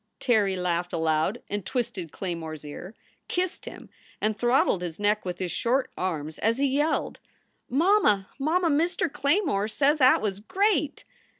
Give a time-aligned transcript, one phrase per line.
[0.19, 2.95] Terry laughed aloud and twisted Claymore s ear,
[3.27, 3.87] kissed him,
[4.19, 7.19] and throttled his neck with his short arms as he yelled:
[7.69, 8.27] "Mamma!
[8.39, 8.71] Mamma!
[8.71, 11.05] Mister Claymore says at was great!"